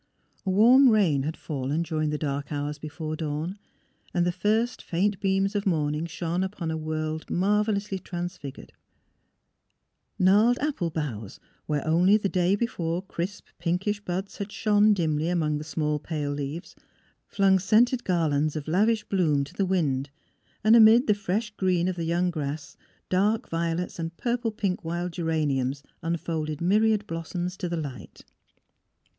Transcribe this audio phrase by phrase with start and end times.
[0.47, 3.59] A warm rain had fallen during the dark hours before dawn,
[4.15, 8.73] and the first faint beams of morning shone upon a world mar vellously transfigured:
[10.17, 15.59] gnarled apple boughs, where only the day before crisp, pinkish buds had shone dimly among
[15.59, 16.75] the small pale leaves,
[17.27, 20.09] flung scented garlands of lavish bloom to the wind,
[20.63, 22.75] and amid the fresh green of the young grass
[23.09, 28.23] dark vio lets and purple pink wild geraniums unfolded myriad blossoms to the light.